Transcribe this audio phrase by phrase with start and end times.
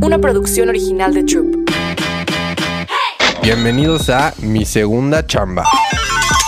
[0.00, 1.70] una producción original de Troop.
[3.42, 5.64] Bienvenidos a Mi Segunda Chamba,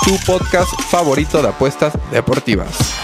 [0.05, 2.95] tu podcast favorito de apuestas deportivas.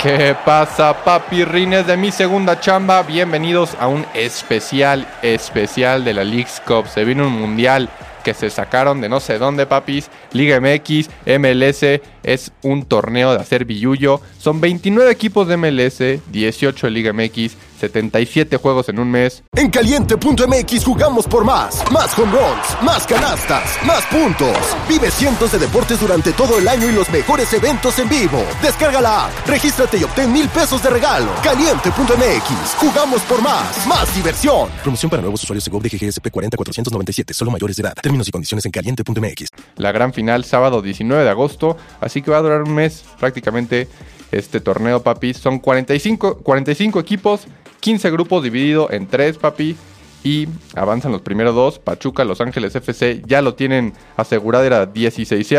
[0.00, 3.02] ¿Qué pasa, papirrines de mi segunda chamba?
[3.02, 6.88] Bienvenidos a un especial, especial de la Leagues Cup.
[6.88, 7.88] Se vino un mundial
[8.22, 10.10] que se sacaron de no sé dónde, papis.
[10.32, 14.20] Liga MX, MLS, es un torneo de hacer billuyo.
[14.38, 19.42] Son 29 equipos de MLS, 18 de Liga MX, 77 juegos en un mes.
[19.56, 21.82] En caliente.mx jugamos por más.
[21.90, 24.56] Más home runs, más canastas, más puntos.
[24.88, 28.40] Vive cientos de deportes durante todo el año y los mejores eventos en vivo.
[28.62, 31.32] Descarga la app, regístrate y obtén mil pesos de regalo.
[31.42, 33.86] Caliente.mx, jugamos por más.
[33.88, 34.68] Más diversión.
[34.82, 37.94] Promoción para nuevos usuarios de GOV de GGSP 40497, solo mayores de edad.
[38.00, 39.48] Términos y condiciones en caliente.mx.
[39.76, 43.88] La gran final sábado 19 de agosto, así que va a durar un mes prácticamente
[44.32, 45.36] este torneo, papis.
[45.36, 47.46] Son 45, 45 equipos,
[47.82, 49.76] 15 grupos dividido en 3, papi.
[50.24, 50.46] Y
[50.76, 51.80] avanzan los primeros dos.
[51.80, 55.52] Pachuca, Los Ángeles FC ya lo tienen asegurado, era 16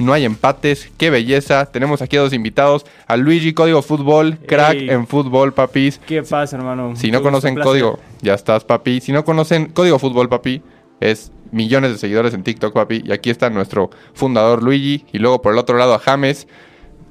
[0.00, 1.66] No hay empates, qué belleza.
[1.66, 4.90] Tenemos aquí a dos invitados: a Luigi Código Fútbol, crack Ey.
[4.90, 6.00] en fútbol, papis.
[6.04, 6.96] ¿Qué pasa, hermano?
[6.96, 9.00] Si no conocen código, ya estás, papi.
[9.00, 10.62] Si no conocen código fútbol, papi,
[10.98, 13.04] es millones de seguidores en TikTok, papi.
[13.04, 15.06] Y aquí está nuestro fundador Luigi.
[15.12, 16.48] Y luego por el otro lado a James.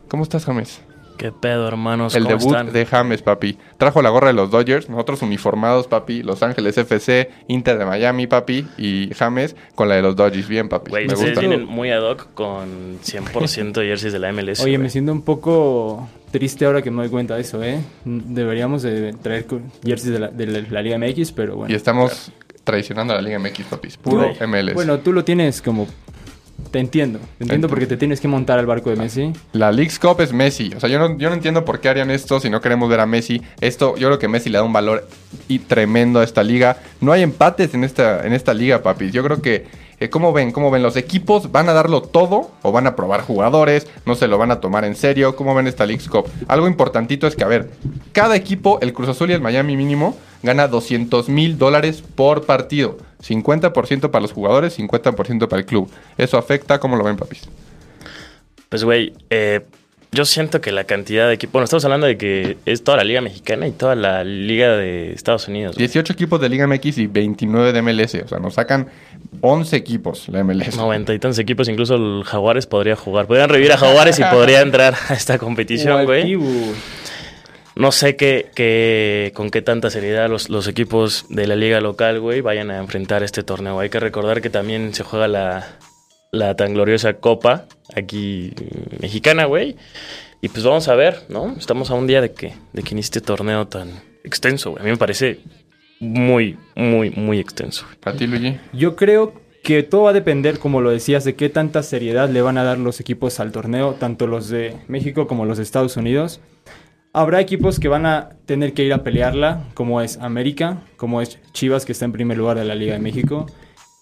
[0.09, 0.81] ¿Cómo estás, James?
[1.21, 2.15] ¿Qué pedo, hermanos?
[2.15, 2.73] El ¿Cómo debut están?
[2.73, 3.55] de James, papi.
[3.77, 6.23] Trajo la gorra de los Dodgers, nosotros uniformados, papi.
[6.23, 8.65] Los Ángeles FC, Inter de Miami, papi.
[8.79, 10.47] Y James con la de los Dodgers.
[10.47, 10.89] Bien, papi.
[10.89, 11.47] Güey, me ustedes gusta.
[11.47, 14.61] vienen muy ad hoc con 100% jerseys de la MLS.
[14.61, 17.79] Oye, me siento un poco triste ahora que me doy cuenta de eso, ¿eh?
[18.03, 19.45] Deberíamos de traer
[19.85, 21.71] jerseys de la, de la- la Liga MX, pero bueno.
[21.71, 22.31] Y estamos
[22.63, 23.89] traicionando a la Liga MX, papi.
[24.01, 24.73] Puro Tú- MLS.
[24.73, 25.87] Bueno, tú lo tienes como...
[26.69, 27.19] Te entiendo.
[27.37, 29.33] Te entiendo porque te tienes que montar al barco de Messi.
[29.53, 30.71] La League's Cup es Messi.
[30.75, 32.99] O sea, yo no, yo no entiendo por qué harían esto si no queremos ver
[32.99, 33.41] a Messi.
[33.59, 35.07] Esto, yo creo que Messi le da un valor
[35.47, 36.77] y tremendo a esta liga.
[37.01, 39.11] No hay empates en esta, en esta liga, papis.
[39.11, 39.67] Yo creo que,
[39.99, 40.51] eh, ¿cómo ven?
[40.51, 40.81] ¿Cómo ven?
[40.81, 43.87] ¿Los equipos van a darlo todo o van a probar jugadores?
[44.05, 45.35] ¿No se lo van a tomar en serio?
[45.35, 46.25] ¿Cómo ven esta League's Cup?
[46.47, 47.71] Algo importantito es que, a ver,
[48.13, 52.97] cada equipo, el Cruz Azul y el Miami mínimo, gana 200 mil dólares por partido.
[53.21, 55.89] 50% para los jugadores, 50% para el club.
[56.17, 57.47] Eso afecta, ¿cómo lo ven, papis?
[58.69, 59.61] Pues, güey, eh,
[60.13, 61.53] yo siento que la cantidad de equipos...
[61.53, 65.13] Bueno, estamos hablando de que es toda la Liga Mexicana y toda la Liga de
[65.13, 65.75] Estados Unidos.
[65.75, 65.87] güey.
[65.87, 68.15] 18 equipos de Liga MX y 29 de MLS.
[68.15, 68.87] O sea, nos sacan
[69.39, 70.75] 11 equipos la MLS.
[70.75, 73.25] Noventa y tantos equipos, incluso el Jaguares podría jugar.
[73.25, 76.37] Podrían revivir a Jaguares y podría entrar a esta competición, güey.
[77.75, 82.19] No sé qué, qué- con qué tanta seriedad los, los equipos de la liga local,
[82.19, 83.79] güey, vayan a enfrentar este torneo.
[83.79, 85.77] Hay que recordar que también se juega la,
[86.31, 87.65] la tan gloriosa Copa
[87.95, 89.77] aquí mm, mexicana, güey.
[90.41, 91.55] Y pues vamos a ver, ¿no?
[91.57, 94.81] Estamos a un día de que, de que inicie este torneo tan extenso, güey.
[94.81, 95.39] A mí me parece
[95.99, 97.85] muy, muy, muy extenso.
[98.01, 98.57] ¿Para ti, Luigi?
[98.73, 99.33] Yo creo
[99.63, 102.63] que todo va a depender, como lo decías, de qué tanta seriedad le van a
[102.63, 106.41] dar los equipos al torneo, tanto los de México como los de Estados Unidos.
[107.13, 111.39] Habrá equipos que van a tener que ir a pelearla, como es América, como es
[111.51, 113.47] Chivas, que está en primer lugar de la Liga de México,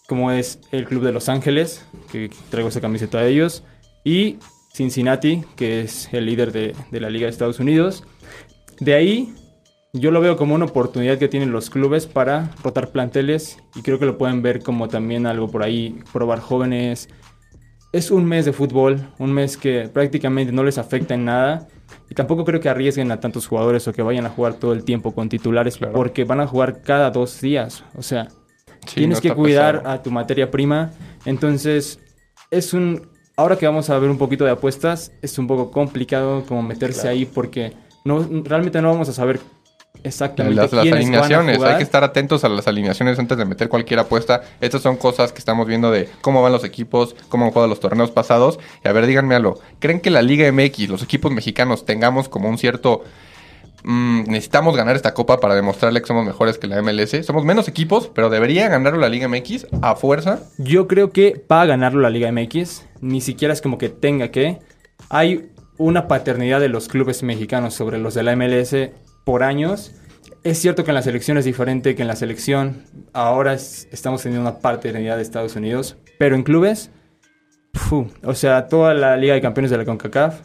[0.07, 3.63] como es el Club de Los Ángeles, que traigo esa camiseta de ellos,
[4.03, 4.37] y
[4.75, 8.03] Cincinnati, que es el líder de, la Liga de Estados Unidos.
[8.79, 9.33] De ahí,
[9.91, 13.97] yo lo veo como una oportunidad que tienen los clubes para rotar planteles y creo
[13.97, 17.09] que lo pueden ver como también algo por ahí, probar jóvenes.
[17.91, 21.67] Es un mes de fútbol, un mes que prácticamente no les afecta en nada
[22.09, 24.83] y tampoco creo que arriesguen a tantos jugadores o que vayan a jugar todo el
[24.83, 25.93] tiempo con titulares Claro.
[25.93, 27.83] porque van a jugar cada dos días.
[27.95, 28.27] O sea,
[28.87, 30.91] Sí, tienes no que cuidar a tu materia prima.
[31.25, 31.99] Entonces,
[32.49, 33.07] es un...
[33.35, 37.01] Ahora que vamos a ver un poquito de apuestas, es un poco complicado como meterse
[37.01, 37.15] Claro.
[37.15, 37.73] ahí porque
[38.05, 39.39] no, realmente no vamos a saber
[40.03, 43.99] exactamente Las, las alineaciones, hay que estar atentos a las alineaciones antes de meter cualquier
[43.99, 44.41] apuesta.
[44.61, 47.79] Estas son cosas que estamos viendo de cómo van los equipos, cómo han jugado los
[47.79, 48.59] torneos pasados.
[48.83, 49.59] Y a ver, díganme algo.
[49.79, 53.03] ¿Creen que la Liga MX, los equipos mexicanos, tengamos como un cierto...
[53.83, 57.25] mm, necesitamos ganar esta copa para demostrarle que somos mejores que la MLS?
[57.25, 60.39] Somos menos equipos, pero debería ganarlo la Liga MX a fuerza.
[60.57, 62.85] Yo creo que va a ganarlo la Liga MX.
[63.01, 64.59] Ni siquiera es como que tenga que.
[65.09, 68.75] Hay una paternidad de los clubes mexicanos sobre los de la MLS
[69.29, 69.91] por años.
[70.43, 72.83] Es cierto que en la selección es diferente que en la selección.
[73.13, 75.97] Ahora es- estamos teniendo una paternidad de Estados Unidos.
[76.17, 76.89] Pero en clubes,
[78.23, 80.41] o sea, toda la Liga de Campeones de la CONCACAF.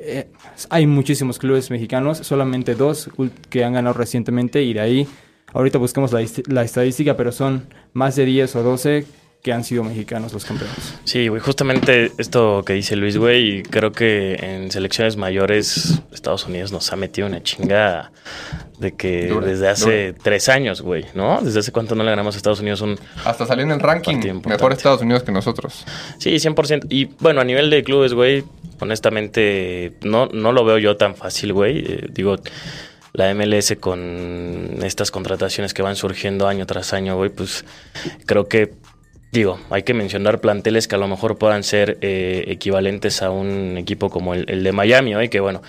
[0.00, 0.30] eh,
[0.70, 3.10] hay muchísimos clubes mexicanos, solamente dos
[3.50, 5.08] que han ganado recientemente y de ahí,
[5.52, 9.04] ahorita buscamos la, la estadística, pero son más de 10 o 12
[9.42, 10.94] que han sido mexicanos los campeones.
[11.04, 16.72] Sí, güey, justamente esto que dice Luis, güey, creo que en selecciones mayores Estados Unidos
[16.72, 18.10] nos ha metido una chinga
[18.78, 20.18] de que Dura, desde hace dura.
[20.24, 21.40] tres años, güey, ¿no?
[21.40, 22.98] Desde hace cuánto no le ganamos a Estados Unidos un...
[23.24, 25.84] Hasta salió en el ranking mejor Estados Unidos que nosotros.
[26.18, 26.86] Sí, 100%.
[26.90, 28.44] Y bueno, a nivel de clubes, güey,
[28.80, 31.78] honestamente no, no lo veo yo tan fácil, güey.
[31.78, 32.36] Eh, digo,
[33.12, 37.64] la MLS con estas contrataciones que van surgiendo año tras año, güey, pues
[38.26, 38.74] creo que,
[39.32, 43.76] digo, hay que mencionar planteles que a lo mejor puedan ser eh, equivalentes a un
[43.78, 45.62] equipo como el, el de Miami, güey, que bueno.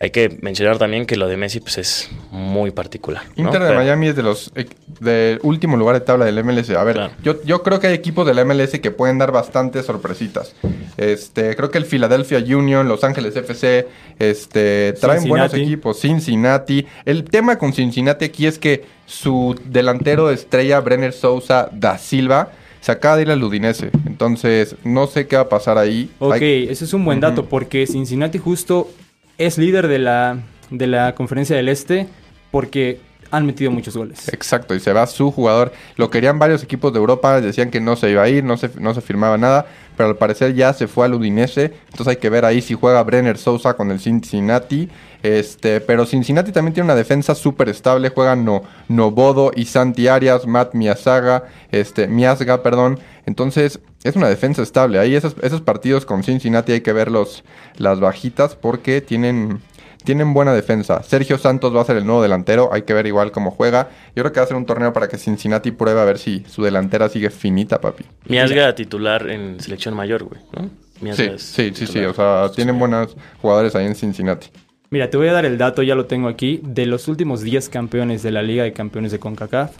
[0.00, 3.22] Hay que mencionar también que lo de Messi pues es muy particular.
[3.36, 3.44] ¿no?
[3.44, 4.66] Inter de Pero- Miami es de los eh,
[4.98, 6.70] del último lugar de tabla del MLS.
[6.70, 7.12] A ver, Claro.
[7.22, 10.56] yo, yo creo que hay equipos del MLS que pueden dar bastantes sorpresitas.
[10.96, 13.86] Este, creo que el Philadelphia Union, Los Ángeles FC,
[14.18, 16.00] este, traen buenos equipos.
[16.00, 16.84] Cincinnati.
[17.04, 22.50] El tema con Cincinnati aquí es que su delantero estrella, Brenner Sousa da Silva,
[22.82, 23.90] se acaba de ir al Udinese.
[24.06, 26.10] Entonces, no sé qué va a pasar ahí.
[26.18, 28.90] Ok, Hay- ese es un buen dato porque Cincinnati justo
[29.38, 30.40] es líder de la,
[30.70, 32.06] de la conferencia del Este
[32.50, 33.00] porque
[33.30, 34.28] han metido muchos goles.
[34.28, 35.72] Exacto, y se va su jugador.
[35.96, 38.68] Lo querían varios equipos de Europa, decían que no se iba a ir, no se,
[38.78, 39.64] no se firmaba nada,
[39.96, 41.72] pero al parecer ya se fue al Udinese.
[41.86, 44.90] Entonces hay que ver ahí si juega Brenner Sousa con el Cincinnati.
[45.22, 48.08] Este, pero Cincinnati también tiene una defensa súper estable.
[48.08, 52.98] Juegan no, Novodo y Santi Arias, Matt Miazaga, este, Miazga, perdón.
[53.26, 54.98] Entonces es una defensa estable.
[54.98, 57.44] Ahí esos, esos partidos con Cincinnati hay que ver los,
[57.76, 59.60] las bajitas porque tienen,
[60.04, 61.02] tienen buena defensa.
[61.04, 62.70] Sergio Santos va a ser el nuevo delantero.
[62.72, 63.90] Hay que ver igual cómo juega.
[64.16, 66.44] Yo creo que va a ser un torneo para que Cincinnati pruebe a ver si
[66.48, 68.04] su delantera sigue finita, papi.
[68.28, 70.68] Miasga titular en selección mayor, güey, ¿no?
[71.00, 72.00] Miasga Sí, sí, sí, sí.
[72.00, 74.48] O sea, tienen buenos jugadores ahí en Cincinnati.
[74.92, 76.60] Mira, te voy a dar el dato, ya lo tengo aquí.
[76.62, 79.72] De los últimos 10 campeones de la Liga de Campeones de CONCACAF,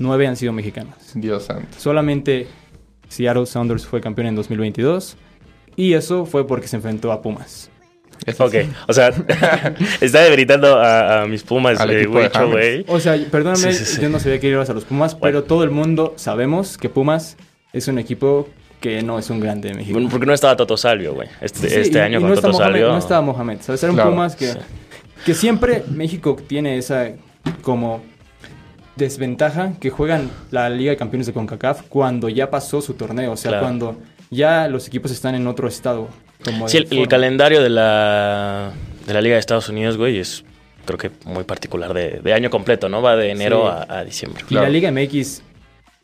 [0.00, 0.94] 9 han sido mexicanos.
[1.14, 1.78] Dios santo.
[1.78, 2.48] Solamente
[3.08, 5.16] Seattle Sounders fue campeón en 2022
[5.76, 7.70] y eso fue porque se enfrentó a Pumas.
[8.38, 8.54] Ok,
[8.88, 9.08] o sea,
[10.00, 12.84] está debilitando a, a mis Pumas, eh, güey.
[12.88, 14.02] O sea, perdóname, Sí, sí, sí.
[14.02, 15.22] yo no sabía que ibas a los Pumas, Bueno.
[15.22, 17.36] pero todo el mundo sabemos que Pumas
[17.72, 18.48] es un equipo
[18.82, 19.94] que no es un grande de México.
[19.94, 21.28] Bueno, Porque no estaba Toto Salvio, güey.
[21.40, 22.88] Este, Sí, este y- año y con no Toto Mohamed, Salvio.
[22.88, 23.82] No estaba Mohamed, ¿sabes?
[23.82, 24.10] Eran Claro.
[24.10, 24.58] Pumas que, Sí.
[25.24, 27.08] que siempre México tiene esa
[27.62, 28.02] como
[28.96, 33.36] desventaja que juegan la Liga de Campeones de CONCACAF cuando ya pasó su torneo, o
[33.36, 33.64] sea, Claro.
[33.66, 33.96] cuando
[34.30, 36.08] ya los equipos están en otro estado.
[36.44, 38.72] Como Sí, el, calendario de la,
[39.06, 40.44] de la Liga de Estados Unidos, güey, es
[40.84, 43.00] creo que muy particular de, de año completo, ¿no?
[43.00, 43.86] Va de enero Sí.
[43.88, 44.42] a, a diciembre.
[44.44, 44.66] Y Claro.
[44.66, 45.42] la Liga MX,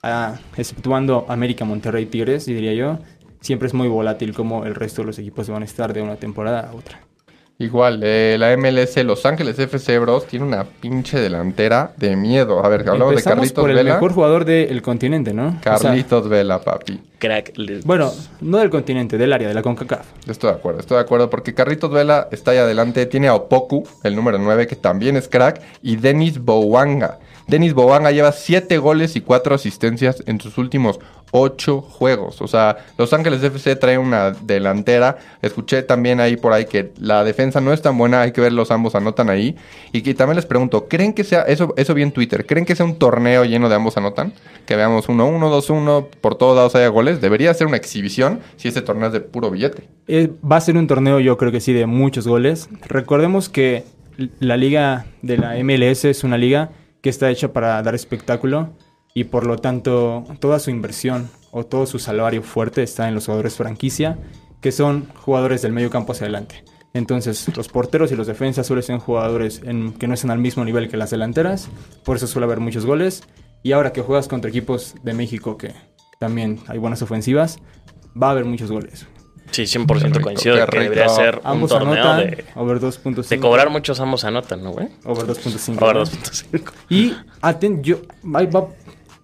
[0.03, 2.99] ah, exceptuando América, Monterrey, Tigres, diría yo,
[3.41, 6.17] siempre es muy volátil como el resto de los equipos van a estar de una
[6.17, 7.01] temporada a otra.
[7.61, 12.65] Igual, eh, la MLS Los Ángeles FC Bros tiene una pinche delantera de miedo.
[12.65, 13.95] A ver, hablamos de Carlitos por el Vela.
[13.95, 15.49] mejor jugador del continente, ¿no?
[15.49, 17.01] O sea, Carlitos Vela, papi.
[17.19, 17.55] Crack.
[17.85, 18.13] bueno,
[18.43, 20.07] no del continente, del área, de la CONCACAF.
[20.29, 23.05] Estoy de acuerdo, estoy de acuerdo porque Carlitos Vela está ahí adelante.
[23.07, 27.19] Tiene a Opoku, el número 9, que también es crack, y Denis Bouanga.
[27.49, 31.01] Denis Bouanga lleva 7 goles y 4 asistencias en sus últimos
[31.31, 32.43] 8 juegos.
[32.43, 35.17] O sea, Los Ángeles FC trae una delantera.
[35.41, 38.53] Escuché también ahí por ahí que la defensa no es tan buena, hay que ver
[38.53, 39.57] los ambos anotan ahí.
[39.93, 42.77] Y que también les pregunto, ¿creen que sea, eso, eso vi en Twitter, ¿creen que
[42.77, 44.35] sea un torneo lleno de ambos anotan?
[44.67, 47.23] Que veamos 1-1, 2-1, por todos lados haya goles.
[47.23, 49.89] Debería ser una exhibición si este torneo es de puro billete.
[50.07, 52.69] Eh, va a ser un torneo, yo creo que sí, de muchos goles.
[52.87, 53.85] Recordemos que
[54.39, 56.71] la liga de la MLS es una liga
[57.03, 58.71] que está hecha para dar espectáculo
[59.15, 63.27] y por lo tanto toda su inversión o todo su salario fuerte está en los
[63.27, 64.19] jugadores franquicia,
[64.61, 66.65] que son jugadores del medio campo hacia adelante.
[66.95, 70.89] Entonces, los porteros y los defensas suelen ser jugadores que no están al mismo nivel
[70.89, 71.69] que las delanteras,
[72.05, 73.23] por eso suele haber muchos goles.
[73.63, 75.75] Y ahora que juegas contra equipos de México que
[76.19, 77.59] también hay buenas ofensivas,
[78.21, 79.07] va a haber muchos goles.
[79.51, 81.15] Sí, 100% Qué rico, coincido que debería rico.
[81.17, 83.29] ser un Ambos torneo anotan de, over 2.5.
[83.29, 84.89] de cobrar muchos ambos anotan, ¿no, güey?
[85.05, 85.83] Over 2.5.
[85.83, 86.05] Ahora ¿no?
[86.07, 86.73] 2.5.
[86.91, 88.69] Y aten, yo, va-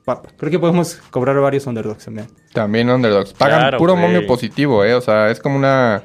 [0.08, 2.26] va- creo que podemos cobrar varios underdogs también.
[2.52, 3.32] También underdogs.
[3.34, 4.04] Pagan Claro, puro güey.
[4.04, 4.94] momio positivo, ¿eh?
[4.94, 6.02] O sea, es como una...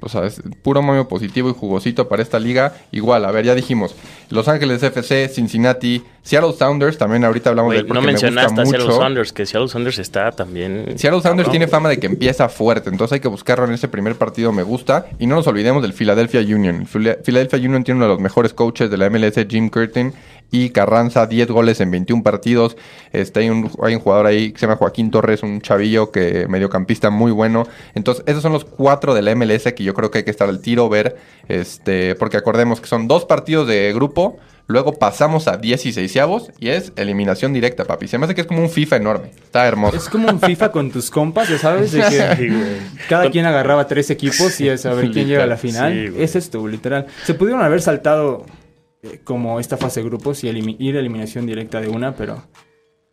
[0.00, 2.72] O sea, es puro momio positivo y jugosito para esta liga.
[2.92, 3.94] Igual, a ver, ya dijimos.
[4.32, 8.60] Los Ángeles FC, Cincinnati, Seattle Sounders, también ahorita hablamos Güey, de no me gusta mencionaste
[8.60, 8.98] a Seattle mucho.
[9.00, 10.94] Saunders, que Seattle Saunders está también...
[10.96, 14.16] Seattle Sounders tiene fama de que empieza fuerte, entonces hay que buscarlo en ese primer
[14.16, 15.06] partido, me gusta.
[15.18, 16.76] Y no nos olvidemos del Philadelphia Union.
[16.82, 20.12] El Phila- Philadelphia Union tiene uno de los mejores coaches de la MLS, Jim Curtin,
[20.54, 22.76] y Carranza, 10 goles en 21 partidos.
[23.12, 26.46] Este, hay, un, hay un jugador ahí que se llama Joaquín Torres, un chavillo que
[26.46, 27.66] mediocampista muy bueno.
[27.94, 30.50] Entonces, esos son los cuatro de la MLS que yo creo que hay que estar
[30.50, 31.16] al tiro, ver,
[31.48, 34.21] este, porque acordemos que son dos partidos de grupo,
[34.68, 36.18] Luego pasamos a 16
[36.60, 38.08] y es eliminación directa, papi.
[38.08, 39.30] Se me hace que es como un FIFA enorme.
[39.30, 39.96] Está hermoso.
[39.96, 44.10] Es como un FIFA con tus compas, ya sabes, de que cada quien agarraba tres
[44.10, 45.92] equipos y es a ver quién llega a la final.
[45.92, 47.06] Sí, es esto, literal.
[47.24, 48.46] Se pudieron haber saltado
[49.02, 50.48] eh, como esta fase de grupos y
[50.78, 52.42] ir a eliminación directa de una, pero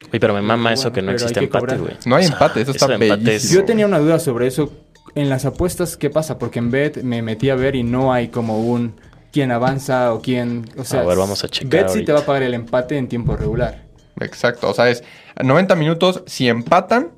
[0.08, 1.94] Oye, pero me mama Bueno, eso que no existe que empate, güey.
[2.06, 4.72] No hay empate, eso está de empate es- yo tenía una duda sobre eso.
[5.16, 6.38] En las apuestas, ¿qué pasa?
[6.38, 8.94] Porque en Bet me metí a ver y no hay como un
[9.32, 10.70] quién avanza o quién...
[10.78, 12.98] O sea, A ver, vamos a checar Bet sí te va a pagar el empate
[12.98, 13.84] en tiempo regular.
[14.20, 14.70] Exacto.
[14.70, 15.04] O sea, es
[15.42, 16.24] 90 minutos.
[16.26, 17.12] Si empatan,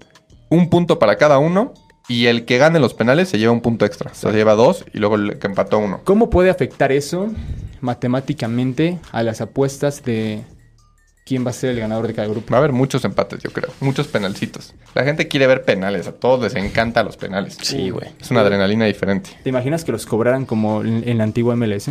[0.49, 1.73] un punto para cada uno.
[2.07, 4.11] Y el que gane los penales se lleva un punto extra.
[4.11, 6.01] O sea, se lleva dos y luego el que empató uno.
[6.03, 7.29] ¿Cómo puede afectar eso
[7.79, 10.43] matemáticamente a las apuestas de
[11.31, 12.51] quién va a ser el ganador de cada grupo?
[12.51, 13.71] Va a haber muchos empates, yo creo.
[13.79, 14.73] Muchos penalcitos.
[14.93, 16.05] La gente quiere ver penales.
[16.05, 17.57] A todos les encanta los penales.
[17.61, 18.09] Sí, güey.
[18.19, 19.29] Es una adrenalina diferente.
[19.41, 21.89] ¿Te imaginas que los cobraran como en, en la antigua MLS?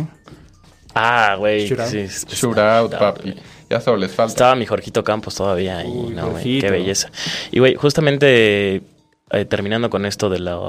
[0.93, 1.67] Ah, güey.
[1.67, 1.87] Shootout.
[1.87, 2.05] Sí,
[2.35, 3.33] Shootout, papi.
[3.67, 4.31] Ya solo les falta.
[4.31, 7.09] Estaba mi Jorgito Campos todavía ahí, Uy, no, güey, qué belleza.
[7.49, 8.83] Y, güey, justamente
[9.31, 10.59] eh, terminando con esto de la,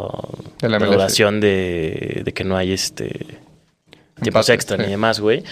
[0.63, 3.09] De la de de, de que no hay este
[4.23, 4.85] tiempos Empate, extra sí.
[4.85, 5.43] ni demás, güey.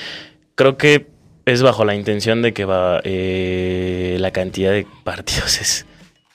[0.55, 5.87] Creo que es bajo la intención de que va eh, la cantidad de partidos es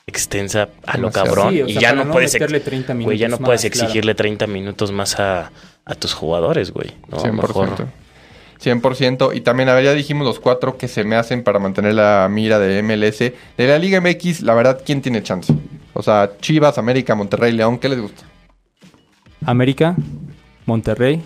[0.07, 1.25] extensa a lo Demasiado.
[1.35, 3.45] cabrón Sí, o y ya no no puedes ex- meterle 30 güey, ya no minutos
[3.45, 3.85] puedes más, claro.
[3.87, 5.51] exigirle 30 minutos más a,
[5.83, 6.91] a tus jugadores, güey.
[7.09, 7.31] No, 100%.
[7.33, 7.87] mejor
[8.63, 9.35] 100%.
[9.35, 12.27] Y también, a ver, ya dijimos los cuatro que se me hacen para mantener la
[12.31, 13.19] mira de MLS.
[13.19, 13.33] De
[13.67, 15.53] la Liga MX, la verdad, ¿quién tiene chance?
[15.93, 18.23] O sea, Chivas, América, Monterrey, León, ¿qué les gusta?
[19.45, 19.95] América,
[20.65, 21.21] Monterrey,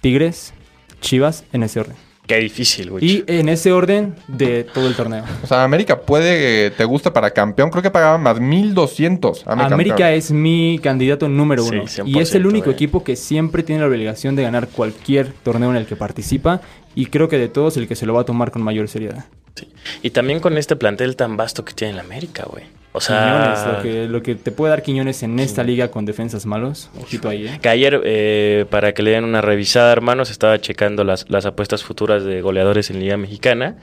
[0.00, 0.52] Tigres,
[1.00, 1.96] Chivas, en ese orden.
[2.26, 3.04] Qué difícil, güey.
[3.04, 5.24] Y en ese orden de todo el torneo.
[5.42, 7.68] O sea, América puede, eh, te gusta para campeón.
[7.70, 9.46] Creo que pagaba más 1200.
[9.46, 10.18] América, América campeón.
[10.18, 11.82] es mi candidato número Sí, uno.
[11.84, 12.74] 100%, y es el único güey.
[12.74, 16.62] equipo que siempre tiene la obligación de ganar cualquier torneo en el que participa.
[16.94, 19.26] Y creo que de todos el que se lo va a tomar con mayor seriedad.
[19.54, 19.68] Sí.
[20.02, 22.64] Y también con este plantel tan vasto que tiene el América, güey.
[22.96, 26.04] O sea, Quiñones, lo que, lo que te puede dar Quiñones en esta liga con
[26.04, 26.90] defensas malos.
[27.02, 27.58] Ojito ahí, ¿eh?
[27.60, 31.82] que ayer, eh, para que le den una revisada, hermanos, estaba checando las, las apuestas
[31.82, 33.78] futuras de goleadores en Liga Mexicana.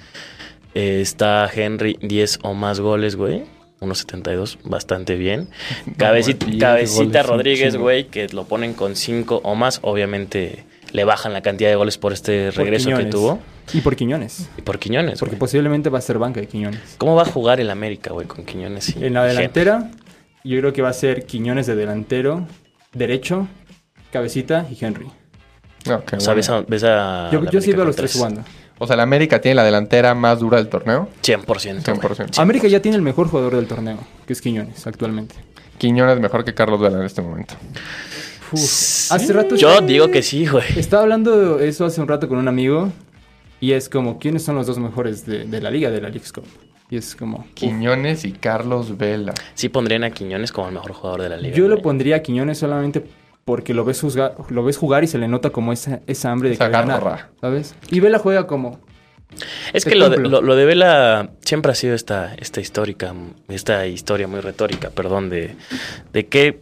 [0.75, 3.43] Eh, está Henry 10 o más goles, güey.
[3.81, 5.49] 1.72, bastante bien.
[5.97, 9.79] Cabecita, güey, 10 Cabecita Rodríguez, güey, que lo ponen con 5 o más.
[9.81, 10.63] Obviamente
[10.93, 13.39] le bajan la cantidad de goles por este Por regreso que tuvo.
[13.73, 14.49] Y por Quiñones.
[14.57, 15.39] Y por Quiñones, Porque güey.
[15.39, 16.95] posiblemente va a ser banca de Quiñones.
[16.97, 18.95] ¿Cómo va a jugar el América, güey, con Quiñones?
[18.95, 19.35] y En la Henry?
[19.37, 19.91] delantera,
[20.43, 22.45] yo creo que va a ser Quiñones de delantero,
[22.93, 23.47] derecho,
[24.11, 25.07] Cabecita y Henry.
[25.87, 26.35] No, qué O sea, bueno.
[26.35, 28.43] ves a, ves a Yo, yo sí veo a los tres jugando.
[28.77, 31.07] O sea, la América tiene la delantera más dura del torneo.
[31.23, 31.45] 100%.
[31.45, 31.99] güey.
[32.17, 32.39] 100%.
[32.39, 35.35] América ya tiene el mejor jugador del torneo, que es Quiñones actualmente.
[35.77, 37.53] Quiñones mejor que Carlos Vela en este momento.
[38.51, 39.11] Uf.
[39.11, 40.65] Hace rato Yo estaba- digo que sí, güey.
[40.77, 42.89] Estaba hablando de eso hace un rato con un amigo
[43.59, 46.31] y es como, ¿quiénes son los dos mejores de, de la liga, de la Leagues
[46.33, 46.45] Cup?
[46.89, 47.53] Y es como, uf.
[47.53, 49.33] Quiñones y Carlos Vela.
[49.53, 51.55] Sí pondrían a Quiñones como el mejor jugador de la liga.
[51.55, 53.03] yo lo pondría a Quiñones solamente
[53.45, 56.49] porque lo ves, juzga- lo ves jugar y se le nota como esa, esa hambre
[56.49, 56.81] de garra.
[56.81, 57.75] ganar, ¿sabes?
[57.89, 58.79] Y Vela juega como,
[59.73, 60.41] Es que lo de, cumplo.
[60.41, 63.13] lo, lo de Vela siempre ha sido esta, esta histórica,
[63.47, 65.55] esta historia muy retórica, perdón, de,
[66.13, 66.61] de que,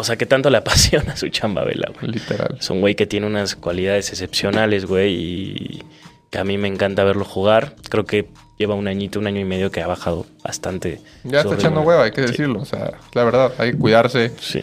[0.00, 2.12] o sea, que tanto le apasiona su chamba a Vela, güey.
[2.12, 2.56] Literal.
[2.58, 5.82] Es un güey que tiene unas cualidades excepcionales, güey, y
[6.30, 7.74] que a mí me encanta verlo jugar.
[7.88, 8.28] Creo que
[8.58, 11.00] lleva un añito, un año y medio que ha bajado bastante.
[11.24, 12.60] Ya está echando hueva, hay que Sí, decirlo.
[12.60, 14.32] O sea, la verdad, hay que cuidarse.
[14.40, 14.60] Sí.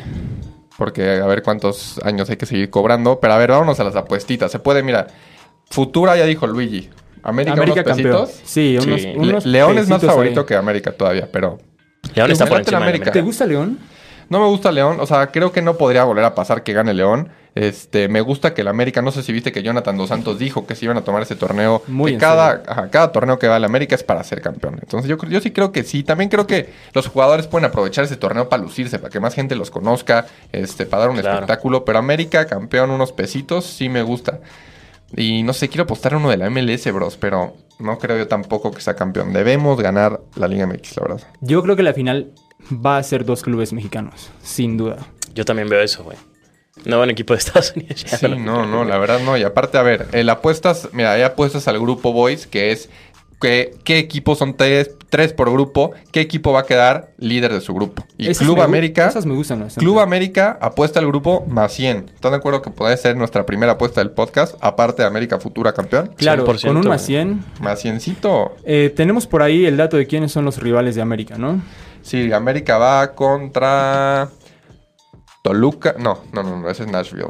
[0.77, 3.19] Porque a ver cuántos años hay que seguir cobrando.
[3.19, 4.51] Pero a ver, vámonos a las apuestitas.
[4.51, 5.07] Se puede, mira.
[5.69, 6.89] Futura ya dijo Luigi.
[7.23, 8.25] América, América unos campeón.
[8.27, 8.41] pesitos.
[8.49, 9.07] Sí, unos, Sí.
[9.07, 10.45] Le- unos León es más favorito ahí.
[10.45, 11.57] que América todavía, pero
[12.15, 13.11] León ¿Te está por encima de América?
[13.11, 13.79] ¿Te gusta León?
[14.29, 14.97] No me gusta León.
[14.99, 17.29] O sea, creo que no podría volver a pasar que gane León.
[17.55, 20.67] Este, me gusta que el América, no sé si viste que Jonathan Dos Santos dijo
[20.67, 21.81] que se iban a tomar ese torneo.
[21.87, 24.77] Muy que cada, ajá, cada torneo que va a la América es para ser campeón.
[24.79, 26.03] Entonces yo, yo sí creo que sí.
[26.03, 29.55] También creo que los jugadores pueden aprovechar ese torneo para lucirse, para que más gente
[29.55, 31.35] los conozca, este, para dar un Claro.
[31.37, 31.83] espectáculo.
[31.83, 34.39] Pero América, campeón, unos pesitos, sí me gusta.
[35.15, 38.27] Y no sé, quiero apostar a uno de la MLS, bros, pero no creo yo
[38.27, 39.33] tampoco que sea campeón.
[39.33, 41.27] Debemos ganar la Liga MX, la verdad.
[41.41, 42.33] Yo creo que la final
[42.71, 44.97] va a ser dos clubes mexicanos, sin duda.
[45.33, 46.17] Yo también veo eso, güey.
[46.85, 48.03] No buen equipo de Estados Unidos.
[48.03, 49.37] ya Sí, no, no, la verdad no.
[49.37, 52.89] Y aparte, a ver, el apuestas, mira, hay apuestas al grupo Boys, que es
[53.39, 57.61] que, qué equipos son tres, tres por grupo, qué equipo va a quedar líder de
[57.61, 58.03] su grupo.
[58.17, 59.85] Y Esas Club me América, Esas me gustan bastante.
[59.85, 62.11] Club América apuesta al grupo más 100.
[62.15, 64.55] ¿Están de acuerdo que puede ser nuestra primera apuesta del podcast?
[64.59, 66.11] Aparte de América Futura campeón.
[66.15, 67.17] Claro, 100%, con un más güey.
[67.17, 67.45] 100.
[67.61, 68.53] Más 100cito.
[68.63, 71.61] Eh, tenemos por ahí el dato de quiénes son los rivales de América, ¿no?
[72.07, 74.29] Sí, América va contra
[75.43, 75.95] Toluca.
[75.99, 77.27] No, no, no, no, ese es Nashville.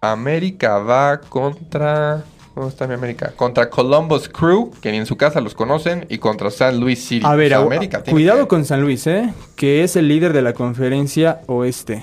[0.00, 2.22] América va contra
[2.54, 3.34] ¿Dónde está mi América?
[3.36, 7.22] Contra Columbus Crew, que ni en su casa los conocen, y contra San Luis City.
[7.26, 9.30] A ver, O sea, agu- América cuidado que- con San Luis, ¿eh?
[9.56, 12.02] Que es el líder de la conferencia oeste.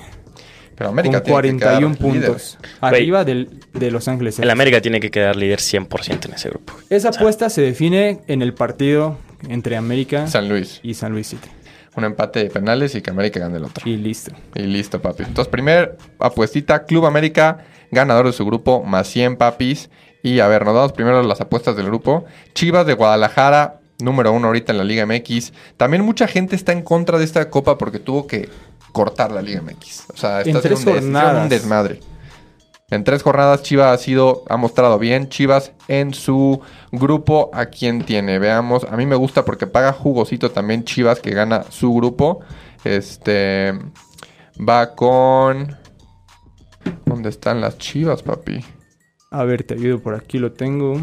[0.75, 2.25] Pero América con tiene que quedar 41 líder.
[2.27, 2.59] puntos.
[2.81, 4.37] Arriba del, de Los Ángeles.
[4.37, 6.73] El América tiene que quedar líder 100% en ese grupo.
[6.91, 9.17] Esa apuesta se define en el partido
[9.49, 10.79] entre América San Luis.
[10.83, 11.49] y San Luis City.
[11.95, 13.87] Un empate de penales y que América gane el otro.
[13.87, 14.31] Y listo.
[14.55, 15.23] Y listo, papi.
[15.23, 17.59] Entonces, primer apuestita, Club América,
[17.91, 19.89] ganador de su grupo, más 100 papis.
[20.23, 22.25] Y a ver, nos damos primero las apuestas del grupo.
[22.55, 25.53] Chivas de Guadalajara, número uno ahorita en la Liga MX.
[25.77, 28.49] También mucha gente está en contra de esta copa porque tuvo que
[28.91, 30.05] cortar la Liga MX.
[30.13, 31.99] O sea, está En haciendo un, des- un desmadre.
[32.93, 35.27] En tres jornadas Chivas ha sido, ha mostrado bien.
[35.27, 38.37] Chivas en su grupo, ¿a quién tiene?
[38.37, 38.83] Veamos.
[38.83, 42.41] A mí me gusta porque paga jugosito también Chivas que gana su grupo.
[42.83, 43.73] Este
[44.57, 45.75] va con.
[47.05, 48.63] ¿Dónde están las Chivas, papi?
[49.31, 51.01] A ver, te ayudo por aquí, lo tengo.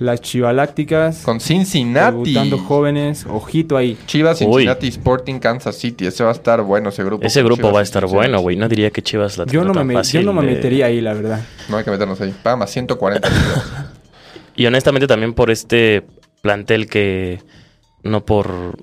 [0.00, 1.18] Las Chivalácticas.
[1.22, 2.10] Con Cincinnati.
[2.32, 3.26] Debutando jóvenes.
[3.28, 3.96] Ojito ahí.
[4.06, 4.46] Chivas, Uy.
[4.46, 6.06] Cincinnati, Sporting, Kansas City.
[6.06, 7.24] Ese va a estar bueno, ese grupo.
[7.24, 8.56] Ese grupo Chivas va a estar bueno, güey.
[8.56, 10.54] No diría que Chivas la Yo no, me, tan me- fácil yo no me de-
[10.54, 11.40] metería ahí, la verdad.
[11.68, 12.34] No hay que meternos ahí.
[12.42, 13.28] Paga más 140.
[13.28, 13.64] Chivas.
[14.56, 16.02] Y honestamente también por este
[16.42, 17.40] plantel que
[18.02, 18.76] no por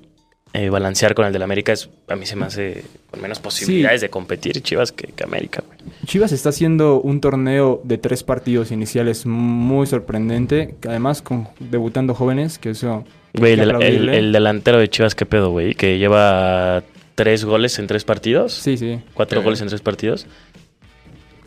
[0.54, 4.00] eh, balancear con el del América es, a mí se me hace con menos posibilidades
[4.00, 5.78] de competir Chivas que, que América, güey.
[6.06, 10.74] Chivas está haciendo un torneo de tres partidos iniciales muy sorprendente.
[10.80, 13.04] que Además, con debutando jóvenes, que eso.
[13.34, 16.82] Güey, el, delantero de Chivas, qué pedo, güey, que lleva
[17.14, 18.54] tres goles en tres partidos.
[18.54, 19.00] Sí, sí.
[19.14, 19.44] Cuatro Sí.
[19.44, 20.26] goles en tres partidos.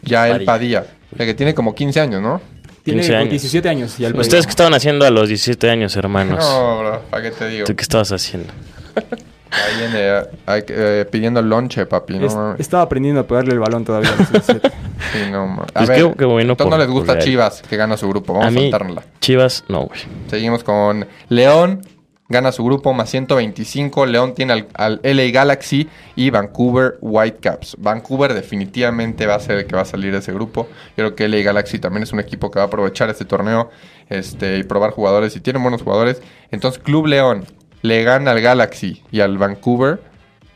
[0.03, 0.81] ya el Padilla.
[0.81, 0.86] Padilla.
[1.17, 2.39] El que tiene como 15 años, ¿no?
[2.84, 3.29] Tiene 15 años.
[3.29, 4.00] 17 años.
[4.00, 6.39] Y al ¿Ustedes qué estaban haciendo a los 17 años, hermanos?
[6.39, 7.01] No, bro.
[7.10, 7.65] ¿Para qué te digo?
[7.65, 8.51] ¿Tú qué estabas haciendo?
[8.96, 10.00] Ahí viene
[10.48, 12.20] eh, que- eh, pidiendo lonche, papi.
[12.20, 14.12] No, Es- estaba aprendiendo a pegarle el balón todavía.
[14.12, 14.72] a los 17.
[15.12, 17.24] Sí, no, A Pues ver, qué bueno entonces no por- les gusta por.
[17.24, 18.34] Chivas, que gana su grupo.
[18.34, 19.04] Vamos a a, mí, saltárnosla.
[19.20, 20.00] Chivas, no, güey.
[20.28, 21.82] Seguimos con León.
[22.30, 24.06] Gana su grupo más 125.
[24.06, 27.76] León tiene al, al LA Galaxy y Vancouver Whitecaps.
[27.78, 30.70] Vancouver definitivamente va a ser el que va a salir de ese grupo.
[30.96, 33.70] Yo creo que LA Galaxy también es un equipo que va a aprovechar este torneo
[34.08, 35.36] este, y probar jugadores.
[35.36, 36.22] Y tienen buenos jugadores.
[36.52, 37.44] Entonces, Club León
[37.82, 40.01] le gana al Galaxy y al Vancouver.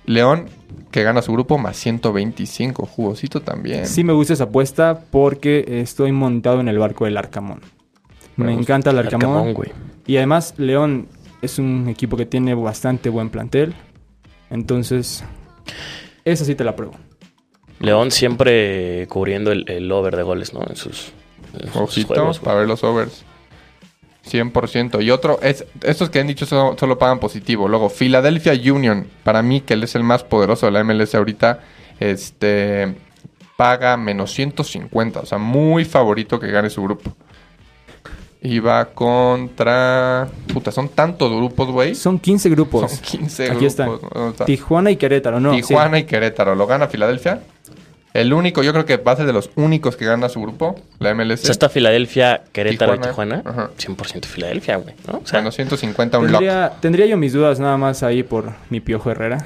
[0.05, 0.49] León
[0.91, 2.85] que gana su grupo más 125.
[2.85, 3.85] Jugosito también.
[3.85, 7.61] sí, me gusta esa apuesta porque estoy montado en el barco del Arcamón.
[8.37, 9.29] Me, encanta el Arcamón.
[9.29, 9.71] Arcamón, güey.
[10.05, 11.07] Y además, León
[11.41, 13.73] es un equipo que tiene bastante buen plantel.
[14.49, 15.23] Entonces,
[16.23, 16.95] esa sí te la pruebo.
[17.79, 20.61] León siempre cubriendo el, el over de goles, ¿no?
[20.67, 21.11] En sus,
[21.59, 23.25] en sus juegos, para ver los overs.
[24.29, 25.03] 100%.
[25.03, 27.67] Y otro, es estos que han dicho solo, solo pagan positivo.
[27.67, 31.59] Luego, Philadelphia Union, para mí, que él es el más poderoso de la MLS ahorita,
[31.99, 32.95] este
[33.55, 35.21] paga menos 150.
[35.21, 37.13] O sea, muy favorito que gane su grupo.
[38.41, 40.27] Y va contra...
[40.53, 41.95] Puta, son tantos grupos, güey.
[41.95, 42.91] Son 15 grupos.
[42.91, 43.67] Son 15 Aquí grupos.
[43.67, 44.45] están.
[44.45, 45.55] Tijuana y Querétaro, ¿no?
[45.55, 46.03] Tijuana sí.
[46.03, 46.53] y Querétaro.
[46.53, 47.41] ¿Lo gana Filadelfia?
[48.15, 50.75] El único, yo creo que va a ser de los únicos que gana su grupo,
[50.99, 51.33] la MLS.
[51.41, 53.35] O sea, está Filadelfia, Querétaro Tijuana.
[53.35, 53.63] y Tijuana.
[53.67, 53.71] Ajá.
[53.77, 55.17] 100% Filadelfia, güey, ¿no?
[55.19, 56.39] O sea, Bueno, 150 un lock.
[56.39, 59.45] Tendría, tendría yo mis dudas nada más ahí por mi Piojo Herrera.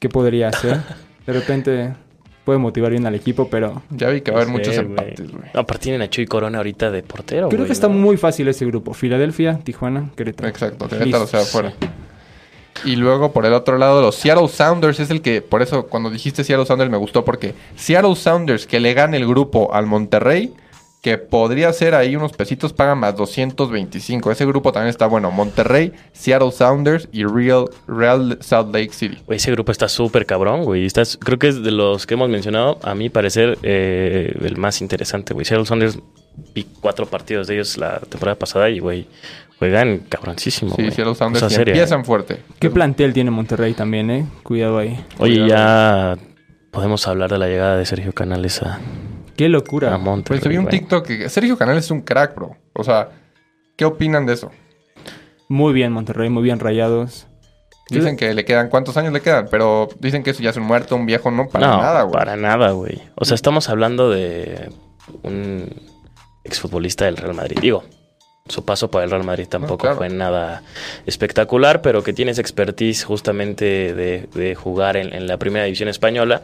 [0.00, 0.78] ¿Qué podría hacer?
[1.26, 1.94] De repente
[2.44, 4.86] puede motivar bien al equipo, pero Ya vi que va a haber muchos güey.
[4.86, 5.50] empates, güey.
[5.54, 7.94] No, aparte tienen a Chuy Corona ahorita de portero, creo que está ¿no?
[7.94, 8.92] muy fácil ese grupo.
[8.94, 10.48] Filadelfia, Tijuana, Querétaro.
[10.48, 11.72] Exacto, Querétaro se va afuera.
[12.84, 16.10] Y luego por el otro lado, los Seattle Sounders es el que, por eso cuando
[16.10, 20.54] dijiste Seattle Sounders me gustó, porque Seattle Sounders que le gane el grupo al Monterrey,
[21.02, 24.32] que podría ser ahí unos pesitos, pagan más 225.
[24.32, 25.30] Ese grupo también está bueno.
[25.30, 29.18] Monterrey, Seattle Sounders y Real, Real Salt Lake City.
[29.28, 30.86] Ese grupo está súper cabrón, güey.
[30.86, 34.80] Estás, creo que es de los que hemos mencionado, a mi parecer, eh, el más
[34.80, 35.46] interesante, güey.
[35.46, 35.98] Seattle Sounders,
[36.54, 39.06] vi cuatro partidos de ellos la temporada pasada y, güey,
[39.58, 40.94] juegan cabroncísimo, Sí, güey.
[40.94, 42.04] Seattle Sounders y seria, empiezan eh.
[42.04, 42.42] fuerte.
[42.58, 44.26] ¿Qué plantel tiene Monterrey también, eh?
[44.42, 45.04] Cuidado ahí.
[45.18, 46.16] Oye, ya
[46.70, 48.78] podemos hablar de la llegada de Sergio Canales a,
[49.36, 49.94] Qué locura.
[49.94, 50.68] a Monterrey, Pues subí un.
[50.68, 52.56] TikTok que Sergio Canales es un crack, bro.
[52.74, 53.08] O sea,
[53.76, 54.50] ¿qué opinan de eso?
[55.48, 57.26] Muy bien, Monterrey, muy bien rayados.
[57.90, 59.48] Dicen que le quedan, ¿cuántos años le quedan?
[59.50, 62.12] Pero dicen que eso ya es un muerto, un viejo, no, para no, nada, güey.
[62.12, 63.00] para nada, güey.
[63.14, 64.70] O sea, estamos hablando de
[65.22, 65.74] un
[66.44, 67.58] exfutbolista del Real Madrid.
[67.62, 67.84] Digo,
[68.48, 69.96] su paso por el Real Madrid tampoco claro.
[69.96, 70.62] fue nada
[71.06, 75.88] espectacular, pero que tiene esa expertise justamente de, de jugar en, en la primera división
[75.88, 76.42] española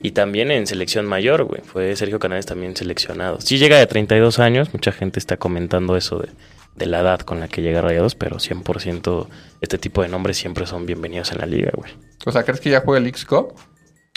[0.00, 1.60] y también en selección mayor, güey.
[1.62, 3.40] Fue Sergio Canales también seleccionado.
[3.40, 6.28] Sí llega de 32 años, mucha gente está comentando eso de,
[6.74, 9.28] de la edad con la que llega a Rayados, pero 100%
[9.60, 11.92] este tipo de nombres siempre son bienvenidos en la liga, güey.
[12.26, 13.54] O sea, ¿crees que ya juega el X-Cup?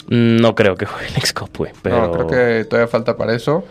[0.08, 1.72] No creo que juegue el X-Cup, güey.
[1.82, 2.00] Pero...
[2.00, 3.64] No, creo que todavía falta para eso.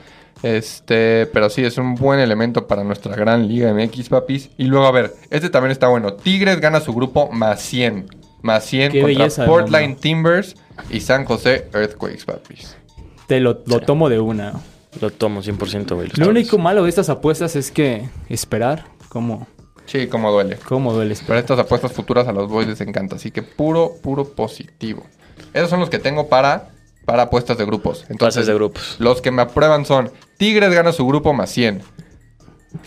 [0.45, 4.51] Este, pero sí, es un buen elemento para nuestra gran Liga MX, papis.
[4.57, 6.13] Y luego, a ver, este también está bueno.
[6.13, 8.05] Tigres gana su grupo más 100.
[8.43, 10.01] Más 100 Qué contra belleza Portland nombre.
[10.01, 10.55] Timbers
[10.91, 12.77] y San José Earthquakes, papis.
[13.25, 14.53] Te lo, lo tomo de una.
[15.01, 16.09] Lo tomo 100%, güey.
[16.15, 19.47] Lo único malo de estas apuestas es que esperar, ¿cómo,
[19.87, 20.57] Sí, como duele.
[20.67, 21.39] cómo duele Pero esperar?
[21.39, 23.15] estas apuestas futuras a los boys les encanta.
[23.15, 25.07] Así que puro, puro positivo.
[25.55, 26.69] Esos son los que tengo para,
[27.05, 28.05] para apuestas de grupos.
[28.09, 28.95] Entonces, Pases de grupos.
[28.99, 31.81] Los que me aprueban son Tigres gana su grupo más 100.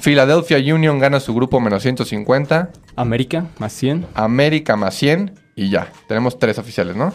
[0.01, 2.71] Philadelphia Union gana su grupo menos 150.
[2.97, 4.07] América, más 100.
[4.15, 5.35] América más 100.
[5.57, 5.91] Y ya.
[6.07, 7.13] Tenemos tres oficiales, ¿no?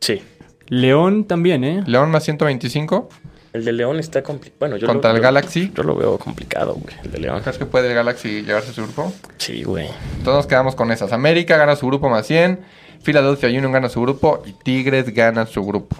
[0.00, 0.22] Sí.
[0.68, 1.82] León también, ¿eh?
[1.86, 3.08] León más 125.
[3.52, 4.56] El de León está complicado.
[4.60, 5.72] Bueno, yo Contra lo, el yo- Galaxy.
[5.74, 6.94] Yo lo veo complicado, güey.
[7.04, 7.40] El de León.
[7.42, 9.12] ¿Crees que puede el Galaxy llevarse a su grupo?
[9.36, 9.88] Sí, güey.
[10.18, 11.12] Entonces nos quedamos con esas.
[11.12, 12.60] América gana su grupo más 100.
[13.02, 14.42] Philadelphia Union gana su grupo.
[14.46, 15.96] Y Tigres gana su grupo.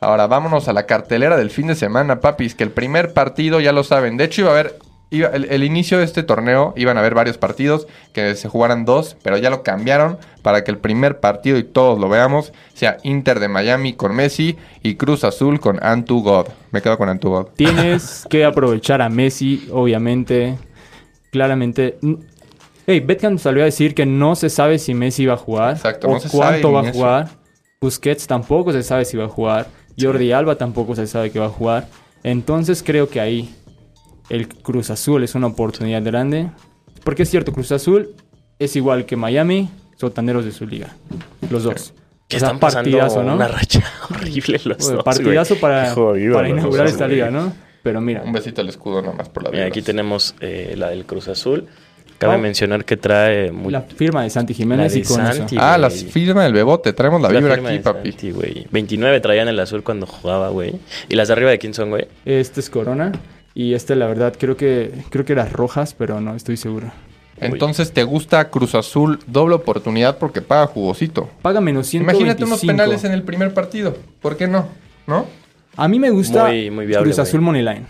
[0.00, 2.54] Ahora vámonos a la cartelera del fin de semana, papis.
[2.54, 4.16] Que el primer partido ya lo saben.
[4.16, 4.78] De hecho, iba a haber.
[5.10, 9.16] el, el inicio de este torneo iban a haber varios partidos que se jugaran dos,
[9.22, 13.40] pero ya lo cambiaron para que el primer partido y todos lo veamos sea Inter
[13.40, 16.46] de Miami con Messi y Cruz Azul con Antu God.
[16.70, 17.46] Me quedo con Antu God.
[17.56, 20.56] Tienes que aprovechar a Messi, obviamente.
[21.30, 21.98] Claramente.
[22.90, 25.76] Hey, Beckham salió a decir que no se sabe si Messi va a jugar.
[25.76, 26.92] Exacto, o no se sabe cuánto va a eso.
[26.92, 27.28] jugar.
[27.80, 29.68] Busquets tampoco se sabe si va a jugar.
[29.96, 31.86] Jordi Alba tampoco se sabe que va a jugar.
[32.24, 33.54] Entonces creo que ahí
[34.28, 36.50] el Cruz Azul es una oportunidad grande.
[37.04, 38.10] Porque es cierto, Cruz Azul
[38.58, 40.88] es igual que Miami, sotaneros de su liga.
[41.48, 41.94] Los dos.
[42.26, 43.34] Que O sea, están pasando partidazo, ¿no?
[43.36, 45.60] una racha horrible los Joder, dos, partidazo güey.
[45.60, 45.94] para,
[46.34, 47.52] para inaugurar esta liga, ¿no?
[47.84, 49.64] Pero mira, Un besito al escudo nomás por la vida.
[49.66, 51.68] Aquí tenemos eh, la del Cruz Azul.
[52.20, 52.42] Cabe Vamos.
[52.42, 53.72] mencionar que trae muy...
[53.72, 55.56] la firma de Santi Jiménez La y con Santi.
[55.56, 55.64] eso.
[55.64, 55.80] Ah, güey.
[55.80, 56.92] las firmas del bebote.
[56.92, 58.10] Traemos la, la vibra firma aquí, de papi.
[58.12, 58.66] Santi, güey.
[58.70, 60.74] 29 traían el azul cuando jugaba, güey.
[61.08, 62.06] ¿Y las de arriba de quién son, güey?
[62.26, 63.10] Este es Corona.
[63.54, 66.92] Y este, la verdad, creo que creo que eran rojas, pero no estoy seguro.
[67.38, 71.30] Entonces, ¿te gusta Cruz Azul doble oportunidad porque paga jugosito?
[71.40, 72.20] Paga menos 125.
[72.20, 73.96] Imagínate unos penales en el primer partido.
[74.20, 74.68] ¿Por qué no?
[75.06, 75.24] ¿No?
[75.74, 77.18] A mí me gusta Muy- muy viable, Cruz.
[77.18, 77.86] Azul Moneyline.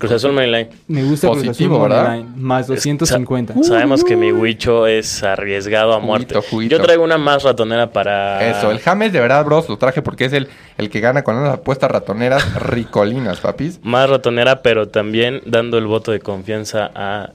[0.00, 0.68] Cruz Azul Mainline.
[0.88, 2.04] Me gusta Positivo, Cruz Azul ¿verdad?
[2.16, 2.42] Moneyline.
[2.42, 3.54] Más 250.
[3.54, 6.34] Sa- sabemos que mi Huicho es arriesgado a muerte.
[6.34, 6.76] Juguito, juguito.
[6.76, 8.50] Yo traigo una más ratonera para...
[8.50, 11.36] Eso, el James de verdad, bros, lo traje porque es el, el que gana con
[11.36, 13.78] unas apuestas ratoneras ricolinas, papis.
[13.84, 17.30] Más ratonera, pero también dando el voto de confianza a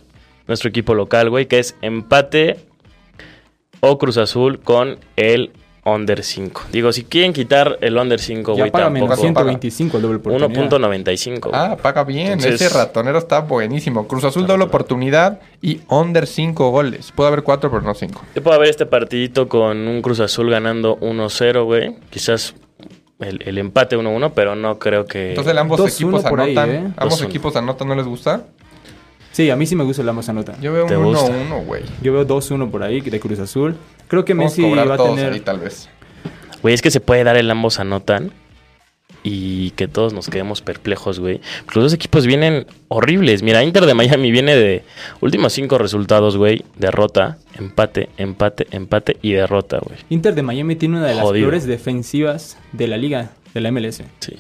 [0.48, 2.58] nuestro equipo local, güey, que es empate
[3.80, 5.52] o Cruz Azul con el
[5.88, 6.64] Under 5.
[6.72, 9.08] Digo, si quieren quitar el Under 5, Ya güey, menos tampoco.
[9.08, 9.22] paga.
[9.22, 10.50] 125 el doble oportunidad.
[10.50, 11.50] 1.95.
[11.50, 11.54] güey.
[11.54, 12.28] Ah, paga bien.
[12.34, 14.08] Entonces- Ese ratonero está buenísimo.
[14.08, 17.12] Cruz Azul doble oportunidad y under 5 goles.
[17.16, 18.20] Puede haber 4, pero no 5.
[18.36, 21.96] Yo puedo ver este partidito con un Cruz Azul ganando 1-0, güey.
[22.10, 22.56] Quizás
[23.20, 25.30] el, el empate 1-1, pero no creo que...
[25.30, 26.70] Entonces, ambos 2-1 equipos por ahí, anotan.
[26.88, 26.94] ¿eh?
[26.98, 27.26] Ambos 2-1.
[27.28, 28.48] equipos anotan, ¿no les gusta?
[29.36, 30.56] Sí, a mí sí me gusta la más anota.
[30.62, 31.28] Yo veo un ¿Te gusta?
[31.28, 31.84] 1-1, güey.
[32.02, 33.76] Yo veo 2-1 por ahí de Cruz Azul.
[34.08, 35.34] Creo que Vamos Messi va a tener...
[35.34, 35.90] ahí, tal vez.
[36.62, 38.32] Güey, es que se puede dar el ambos anotan
[39.24, 41.42] y que todos nos quedemos perplejos, güey.
[41.66, 43.44] Porque Los dos equipos vienen horribles.
[43.44, 44.84] Mira, Inter de Miami viene de
[45.20, 46.64] últimos cinco resultados, güey.
[46.78, 49.98] Derrota, empate, empate, empate y derrota, güey.
[50.10, 51.48] Inter de Miami tiene una de las Jodido.
[51.50, 54.02] peores defensivas de la liga, de la MLS.
[54.22, 54.38] Sí.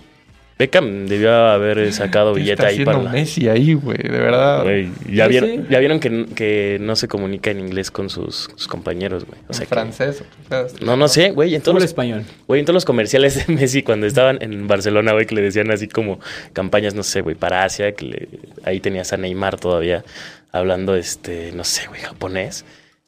[0.57, 3.09] Beckham debió haber sacado ¿Qué billete está ahí para la...
[3.11, 3.97] Messi ahí, güey?
[3.97, 4.63] De verdad.
[4.63, 5.59] Güey, ya, Sí, vieron, sí.
[5.69, 9.37] ya vieron que, que no se comunica en inglés con sus, sus compañeros, güey.
[9.41, 10.23] O En sea que- francés.
[10.45, 11.55] o sea, No, no sé, güey.
[11.55, 12.23] En todos los español.
[12.47, 15.71] Güey, en todos los comerciales de Messi cuando estaban en Barcelona, güey, que le decían
[15.71, 16.19] así como
[16.53, 18.29] campañas, no sé, güey, para Asia, que le-
[18.63, 20.05] ahí tenías a Neymar todavía
[20.53, 22.63] hablando, este, no sé, güey, japonés.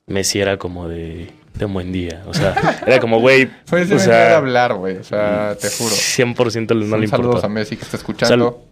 [0.05, 3.95] Messi era como de, de un buen día, o sea, era como, güey, Fue ese
[3.95, 4.97] o manera de sea, hablar, güey.
[4.97, 5.93] O sea, te juro.
[5.95, 7.45] 100% no Un le saludos importa.
[7.47, 8.63] a Messi que está escuchando.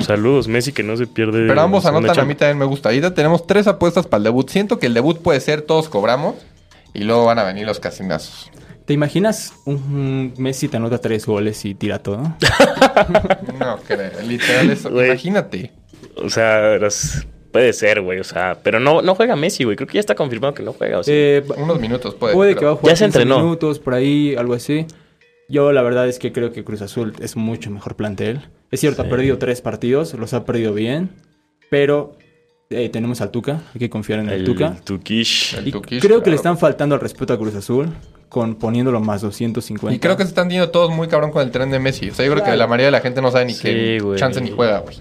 [0.00, 1.46] Saludos, Messi, que no se pierde.
[1.46, 2.88] Pero ambos anotan, a mí también me gusta.
[2.88, 4.48] Ahí ya tenemos tres apuestas para el debut.
[4.50, 6.34] Siento que el debut puede ser todos cobramos
[6.92, 8.50] y luego van a venir los casinazos.
[8.86, 12.34] ¿Te imaginas un Messi te anota tres goles y tira todo?
[13.58, 14.88] No creo, literal eso.
[15.04, 15.70] Imagínate.
[16.16, 19.86] O sea, las- puede ser, güey, o sea, pero no, no juega Messi, güey, creo
[19.86, 21.14] que ya está confirmado que no juega, o sea.
[21.14, 22.34] Eh, Unos minutos puede.
[22.34, 23.40] puede que va a jugar Ya se 15 entrenó.
[23.44, 24.86] minutos, por ahí, algo así.
[25.48, 28.40] Yo la verdad es que creo que Cruz Azul es mucho mejor plantel.
[28.70, 29.06] Es cierto, Sí.
[29.06, 31.10] ha perdido tres partidos, los ha perdido bien,
[31.70, 32.16] pero
[32.70, 34.76] eh, tenemos al Tuca, hay que confiar en el, el Tuca.
[34.82, 35.56] Tukish.
[35.58, 37.90] El Y Tukish, creo que le están faltando al respeto a Cruz Azul
[38.30, 39.94] con poniéndolo más 250.
[39.94, 42.08] Y creo que se están yendo todos muy cabrón con el tren de Messi.
[42.08, 43.98] O sea, yo creo que la mayoría de la gente no sabe ni Sí, que
[44.00, 44.18] güey.
[44.18, 44.96] chance ni juega, güey.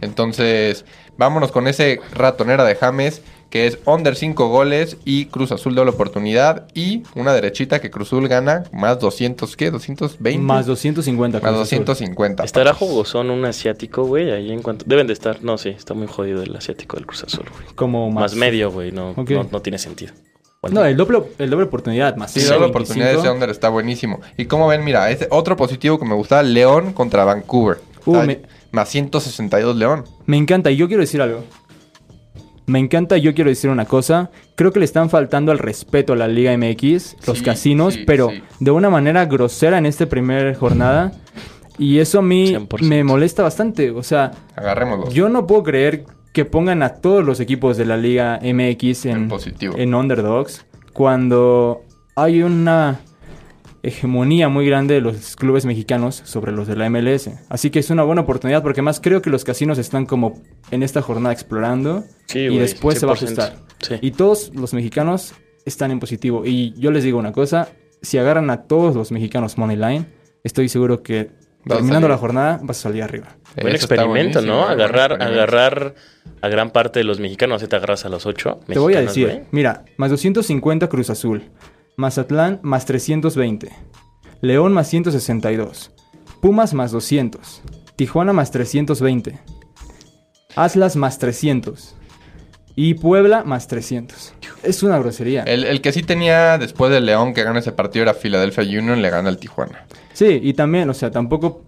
[0.00, 0.84] Entonces,
[1.16, 5.90] vámonos con ese ratonera de James, que es under 5 goles y Cruz Azul doble
[5.90, 6.66] oportunidad.
[6.74, 9.70] Y una derechita que Cruz Azul gana más 200, ¿qué?
[9.70, 10.42] 220.
[10.42, 11.40] Más 250.
[11.40, 11.78] Más Cruz Azul.
[11.84, 12.44] 250.
[12.44, 12.88] ¿Estará papis.
[12.88, 14.30] jugosón un asiático, güey?
[14.30, 14.84] Ahí en cuanto...
[14.86, 15.42] Deben de estar.
[15.42, 17.74] No, sí, está muy jodido el asiático del Cruz Azul, güey.
[17.74, 18.92] Como Más, más, medio, güey.
[18.92, 20.12] No, no, no tiene sentido.
[20.70, 22.32] No, el doble, el doble oportunidad más.
[22.32, 23.26] Sí, el doble oportunidad de 25.
[23.28, 24.20] ese under está buenísimo.
[24.36, 27.78] Y como ven, mira, este otro positivo que me gusta, León contra Vancouver.
[28.04, 28.40] Uh, me-
[28.78, 30.04] Más 162 León.
[30.26, 31.44] Me encanta, y yo quiero decir algo.
[32.66, 34.30] Me encanta, y yo quiero decir una cosa.
[34.54, 38.04] Creo que le están faltando al respeto a la Liga MX, los Sí, casinos, sí,
[38.06, 38.42] pero sí.
[38.60, 41.12] de una manera grosera en esta primera jornada.
[41.76, 42.82] Y eso a mí 100%.
[42.82, 43.90] me molesta bastante.
[43.90, 45.12] O sea, Agarrémoslos.
[45.14, 49.16] yo no puedo creer que pongan a todos los equipos de la Liga MX en,
[49.16, 49.74] En positivo.
[49.76, 51.80] en underdogs cuando
[52.16, 53.00] hay una
[53.82, 57.30] hegemonía muy grande de los clubes mexicanos sobre los de la MLS.
[57.48, 60.82] Así que es una buena oportunidad porque más creo que los casinos están como en
[60.82, 63.22] esta jornada explorando Sí, y güey, después se va a 100%.
[63.24, 63.56] ajustar.
[63.80, 63.94] Sí.
[64.00, 66.44] Y todos los mexicanos están en positivo.
[66.44, 67.68] Y yo les digo una cosa,
[68.02, 70.06] si agarran a todos los mexicanos money line,
[70.44, 71.30] estoy seguro que
[71.64, 73.36] Vas terminando la jornada vas a salir arriba.
[73.60, 74.62] Buen experimento, ¿no?
[74.64, 75.42] Agarrar, experimento.
[75.42, 75.94] agarrar
[76.40, 77.60] a gran parte de los mexicanos.
[77.60, 78.60] Si te agarras a los ocho.
[78.66, 79.46] Te voy a mexicanos, decir, güey.
[79.50, 81.42] mira, más 250 Cruz Azul,
[81.98, 83.72] Mazatlán más 320,
[84.40, 85.90] León más 162,
[86.40, 87.60] Pumas más 200,
[87.96, 89.36] Tijuana más 320,
[90.54, 91.96] Atlas más 300
[92.76, 94.32] y Puebla más 300.
[94.62, 95.42] Es una grosería.
[95.42, 99.02] El, el que sí tenía después del León que gana ese partido era Philadelphia Union,
[99.02, 99.84] le gana al Tijuana.
[100.12, 101.64] Sí, y también, o sea, tampoco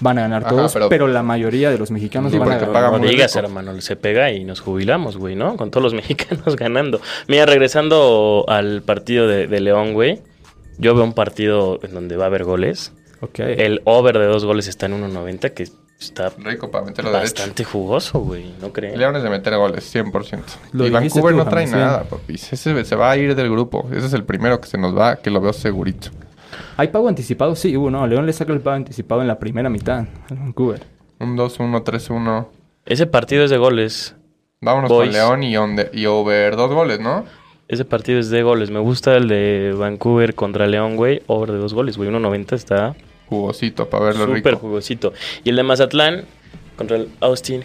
[0.00, 2.58] van a ganar Ajá, todos, pero- pero, la mayoría de los mexicanos Sí, van a
[2.58, 2.92] ganar.
[2.92, 3.46] no digas, rico.
[3.46, 5.56] hermano, se pega y nos jubilamos, güey, ¿no?
[5.56, 7.00] Con todos los mexicanos ganando.
[7.28, 10.20] Mira, regresando al partido de, de León, güey.
[10.78, 12.92] Yo veo un partido en donde va a haber goles.
[13.22, 13.38] Ok.
[13.38, 15.62] El over de dos goles está en 1.90, que
[15.98, 17.32] está Rico para meterlo derecho.
[17.36, 18.52] bastante jugoso, güey.
[18.60, 18.98] ¿No creen?
[18.98, 20.42] León es de meter goles, 100%.
[20.72, 22.52] Lo y Vancouver tú, no trae James, nada, papis.
[22.52, 23.88] Ese se va a ir del grupo.
[23.90, 26.10] Ese es el primero que se nos va, que lo veo segurito.
[26.76, 27.54] ¿Hay pago anticipado?
[27.56, 28.06] Sí, hubo, no.
[28.06, 30.82] León le saca el pago anticipado en la primera mitad al Vancouver.
[31.18, 32.46] Un 2-1, 3-1.
[32.86, 34.14] Ese partido es de goles.
[34.60, 35.08] Vámonos Boys.
[35.16, 35.54] con León y,
[35.98, 37.24] y over dos goles, ¿no?
[37.68, 38.70] Ese partido es de goles.
[38.70, 41.22] Me gusta el de Vancouver contra León, güey.
[41.26, 42.08] Over de dos goles, güey.
[42.10, 42.94] 1.90 está
[43.28, 44.58] Jugosito para verlo súper rico.
[44.58, 45.12] jugosito.
[45.42, 46.24] Y el de Mazatlán
[46.76, 47.64] contra el Austin.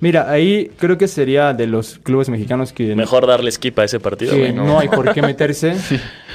[0.00, 3.98] Mira, ahí creo que sería de los clubes mexicanos que, Mejor darle skip a ese
[3.98, 4.52] partido, que güey.
[4.52, 4.78] no.
[4.78, 5.74] hay por qué meterse.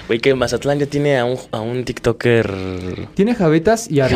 [0.08, 3.08] Güey, que Mazatlán ya tiene a un, a un TikToker.
[3.14, 4.10] Tiene Javetas y a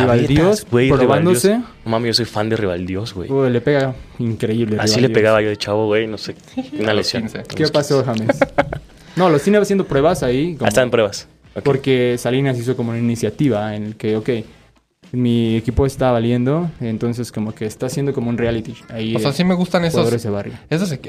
[0.69, 1.57] güey, probándose.
[1.59, 3.31] No mami, yo soy fan de Rivaldios, güey.
[3.31, 4.77] Uy, le pega increíble.
[4.79, 6.07] Así le pegaba yo de chavo, güey.
[6.07, 6.35] No sé.
[6.79, 7.23] Una lesión.
[7.23, 7.43] 15.
[7.55, 8.37] ¿Qué pasó, James?
[9.15, 10.55] no, los tiene haciendo pruebas ahí.
[10.55, 11.27] como- Ah, está en pruebas.
[11.63, 14.29] Porque Salinas hizo como una iniciativa en el que, ok,
[15.15, 19.15] mi equipo está valiendo, entonces como que está haciendo como un reality ahí.
[19.15, 20.99] O sea, sí me gustan esos, esos,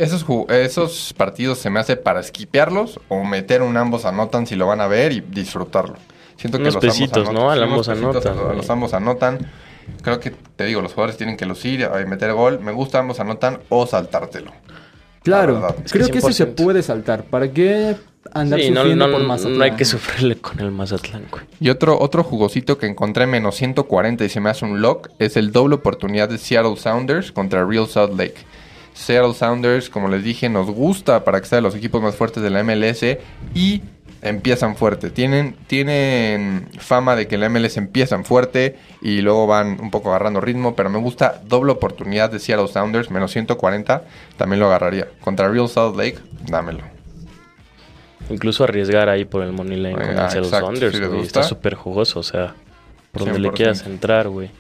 [0.49, 4.81] esos, partidos se me hace para esquipearlos o meter un ambos anotan si lo van
[4.81, 5.97] a ver y disfrutarlo.
[6.37, 7.35] Siento que Unos los ambos pesitos, anotan.
[7.35, 7.51] ¿no?
[7.51, 8.57] Al Sí, ambos anotan.
[8.57, 9.39] Los ambos anotan.
[10.03, 12.61] Creo que, te digo, los jugadores tienen que lucir, eh, meter gol.
[12.61, 14.53] Me gusta ambos anotan o saltártelo.
[15.23, 15.77] Claro, verdad.
[15.85, 16.65] Es que creo que ese se 100%.
[16.65, 17.25] puede saltar.
[17.25, 17.97] ¿Para qué
[18.33, 19.59] andar Sí, no, sufriendo no, por no, Mazatlán?
[19.59, 21.45] no hay que sufrirle con el Mazatlán, güey.
[21.61, 25.37] Y otro, otro jugosito que encontré menos 140 y se me hace un lock es
[25.37, 28.37] el doble oportunidad de Seattle Sounders contra Real Salt Lake.
[28.95, 32.43] Seattle Sounders, como les dije, nos gusta para que sea de los equipos más fuertes
[32.43, 33.05] de la MLS
[33.55, 33.83] y
[34.23, 35.11] empiezan fuerte.
[35.11, 40.41] Tienen, tienen fama de que la MLS empiezan fuerte y luego van un poco agarrando
[40.41, 44.05] ritmo, pero me gusta doble oportunidad de Seattle Sounders, menos 140,
[44.39, 45.09] también lo agarraría.
[45.21, 46.96] Contra Real Salt Lake, dámelo.
[48.31, 50.91] Incluso arriesgar ahí por el money line con Ah, el Seattle si.
[51.23, 52.55] Está súper jugoso, o sea,
[53.13, 53.55] por donde le 100%.
[53.55, 54.51] quieras entrar, güey.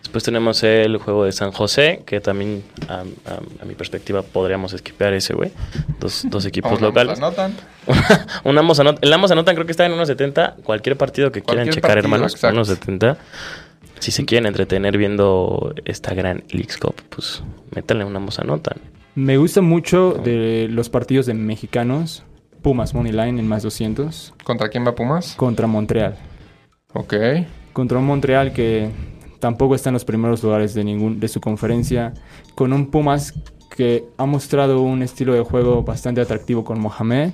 [0.00, 4.72] Después tenemos el juego de San José, que también, a, a- a mi perspectiva, podríamos
[4.72, 5.50] esquipear ese, güey.
[5.98, 7.18] Dos, dos equipos locales.
[7.18, 7.54] anotan.
[8.44, 10.56] Un ambos anot- el ambos anotan creo que está en 1.70.
[10.62, 12.60] Cualquier partido que quieran checar, partido, hermanos, exacto.
[12.60, 13.16] 1.70.
[13.98, 17.42] Si se quieren entretener viendo esta gran Leagues Cup, pues
[17.74, 18.76] métanle un ambos anotan.
[19.16, 22.22] Me gusta mucho de los partidos de mexicanos.
[22.64, 25.34] Pumas Money Line en más 200 ¿Contra quién va Pumas?
[25.36, 26.16] contra Montreal.
[26.94, 27.14] Ok.
[27.74, 28.90] Contra un Montreal que
[29.38, 32.14] tampoco está en los primeros lugares de ningún de su conferencia.
[32.54, 33.34] Con un Pumas
[33.76, 37.32] que ha mostrado un estilo de juego bastante atractivo con Mohamed.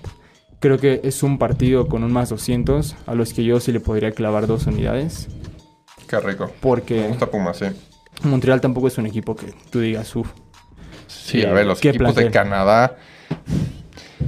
[0.58, 3.80] Creo que es un partido con un más 200 a los que yo sí le
[3.80, 5.28] podría clavar dos unidades.
[6.08, 6.46] Qué rico.
[6.46, 7.66] Me Porque gusta Pumas, sí.
[8.24, 10.28] Montreal tampoco es un equipo que tú digas, uff.
[11.06, 12.30] Sí, a ver, los ¿Qué equipos de?
[12.30, 12.96] Canadá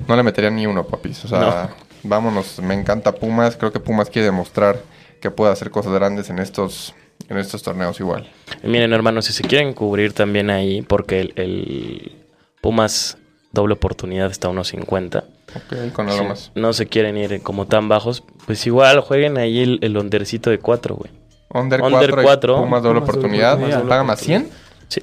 [0.09, 1.25] no le meterían ni uno, papis.
[1.25, 1.71] O sea, No.
[2.03, 3.57] vámonos, me encanta Pumas.
[3.57, 4.81] Creo que Pumas quiere demostrar
[5.21, 6.95] que puede hacer cosas grandes en estos,
[7.29, 8.29] en estos torneos igual.
[8.63, 12.27] Y miren, hermanos, si se quieren cubrir también ahí, porque el, el
[12.61, 13.19] Pumas
[13.53, 15.25] doble oportunidad está a unos 50.
[15.55, 16.51] Ok, con algo Si más.
[16.55, 20.59] no se quieren ir como tan bajos, pues igual jueguen ahí el, el ondercito de
[20.59, 21.11] 4, güey.
[21.51, 22.57] Under, Under 4, cuatro.
[22.57, 23.53] Pumas doble Pumas doble oportunidad.
[23.55, 23.87] oportunidad.
[23.89, 24.49] ¿Paga más 100?
[24.89, 25.03] Sí.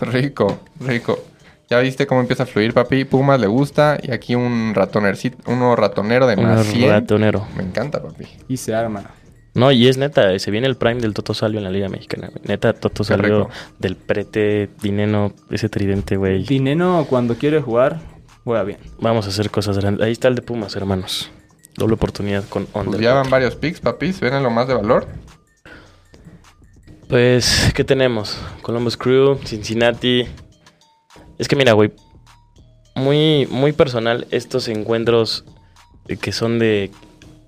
[0.00, 1.18] Rico, rico.
[1.70, 3.04] Ya viste cómo empieza a fluir, papi.
[3.04, 3.98] Pumas le gusta.
[4.02, 6.90] Y aquí un ratonercito, uno ratonero de más Un 100.
[6.90, 7.46] ratonero.
[7.56, 8.24] Me encanta, papi.
[8.48, 9.04] Y se arma.
[9.54, 12.28] No, y es neta, se viene el prime del Toto Salvio en la Liga Mexicana,
[12.28, 12.42] güey.
[12.46, 16.44] Neta, Toto Salvio del prete, Dineno, ese tridente, güey.
[16.44, 17.98] Dineno cuando quiere jugar,
[18.44, 18.78] juega bien.
[19.00, 20.06] Vamos a hacer cosas grandes.
[20.06, 21.30] Ahí está el de Pumas, hermanos.
[21.76, 24.12] Doble oportunidad con Pues ya van varios picks, papi.
[24.20, 25.08] ¿Ven lo más de valor?
[27.08, 28.38] Pues, ¿qué tenemos?
[28.62, 30.26] Columbus Crew, Cincinnati.
[31.38, 31.92] Es que mira, güey,
[32.94, 35.44] muy, muy personal estos encuentros
[36.20, 36.90] que son de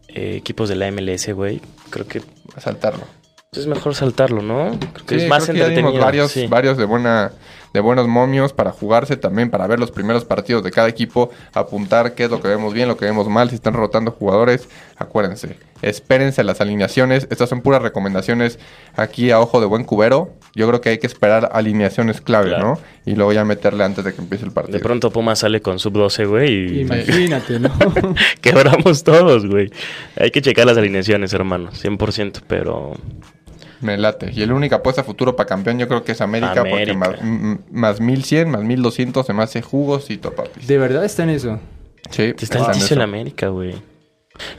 [0.08, 1.60] eh, equipos de la MLS, güey.
[1.90, 2.22] Creo que
[2.54, 3.04] A saltarlo.
[3.52, 4.78] es mejor saltarlo, ¿no?
[4.92, 6.04] Creo que Sí, es más creo que ya entretenido.
[6.04, 6.46] varios, sí.
[6.46, 7.32] varios de buena
[7.72, 12.14] de buenos momios para jugarse también, para ver los primeros partidos de cada equipo, apuntar
[12.14, 15.56] qué es lo que vemos bien, lo que vemos mal, si están rotando jugadores, acuérdense,
[15.82, 18.58] espérense las alineaciones, estas son puras recomendaciones
[18.96, 22.64] aquí a ojo de buen cubero, yo creo que hay que esperar alineaciones clave, Claro.
[22.64, 22.80] ¿no?
[23.06, 24.76] Y luego ya meterle antes de que empiece el partido.
[24.76, 27.70] De pronto Pumas sale con sub-12, güey, y Imagínate, ¿no?
[28.40, 29.70] quebramos todos, güey.
[30.16, 32.92] Hay que checar las alineaciones, hermano, 100%, pero
[33.80, 34.30] Me late.
[34.34, 37.10] Y el única apuesta a futuro para campeón yo creo que es América, porque más,
[37.70, 40.66] más 1100, más 1200 se me hace jugosito, papi.
[40.66, 41.58] De verdad está en eso.
[42.10, 43.74] Sí, Te está en el América, güey.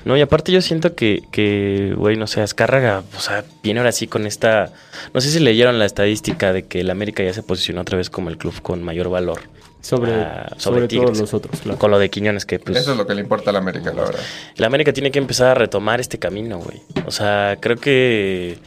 [0.05, 3.91] No, y aparte yo siento que, que, güey, no sé, Azcárraga, o sea, viene ahora
[3.91, 4.71] sí con esta...
[5.13, 8.09] No sé si leyeron la estadística de que el América ya se posicionó otra vez
[8.09, 9.41] como el club con mayor valor.
[9.81, 11.79] Sobre, Ah, sobre, todos los otros, claro.
[11.79, 12.77] Con lo de Quiñones, que pues...
[12.77, 14.21] Eso es lo que le importa a la América, la verdad.
[14.55, 16.81] El América tiene que empezar a retomar este camino, güey.
[17.07, 18.59] O sea, creo que